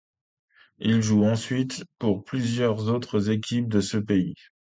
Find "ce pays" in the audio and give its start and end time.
3.81-4.33